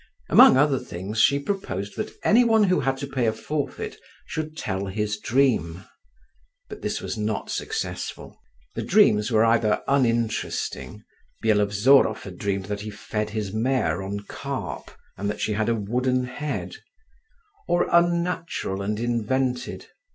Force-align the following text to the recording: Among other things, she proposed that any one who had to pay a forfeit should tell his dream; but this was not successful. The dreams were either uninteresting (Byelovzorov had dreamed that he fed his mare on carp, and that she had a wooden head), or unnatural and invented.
Among 0.29 0.57
other 0.57 0.79
things, 0.79 1.19
she 1.21 1.37
proposed 1.37 1.95
that 1.95 2.09
any 2.23 2.43
one 2.43 2.63
who 2.63 2.79
had 2.79 2.97
to 2.97 3.05
pay 3.07 3.27
a 3.27 3.31
forfeit 3.31 3.97
should 4.25 4.57
tell 4.57 4.87
his 4.87 5.19
dream; 5.19 5.83
but 6.69 6.81
this 6.81 7.01
was 7.01 7.19
not 7.19 7.51
successful. 7.51 8.41
The 8.73 8.81
dreams 8.81 9.29
were 9.31 9.45
either 9.45 9.83
uninteresting 9.87 11.03
(Byelovzorov 11.43 12.17
had 12.23 12.39
dreamed 12.39 12.65
that 12.65 12.81
he 12.81 12.89
fed 12.89 13.29
his 13.29 13.53
mare 13.53 14.01
on 14.01 14.21
carp, 14.21 14.89
and 15.19 15.29
that 15.29 15.39
she 15.39 15.53
had 15.53 15.69
a 15.69 15.75
wooden 15.75 16.23
head), 16.23 16.77
or 17.67 17.87
unnatural 17.91 18.81
and 18.81 18.99
invented. 18.99 19.85